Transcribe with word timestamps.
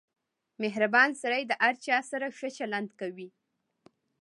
•مهربان 0.61 1.09
سړی 1.21 1.41
د 1.47 1.51
هر 1.63 1.73
چا 1.85 1.97
سره 2.11 2.27
ښه 2.37 2.49
چلند 2.57 2.89
کوي. 2.99 3.29